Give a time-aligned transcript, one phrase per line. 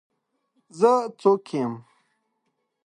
[0.79, 1.73] زه څوک یم؟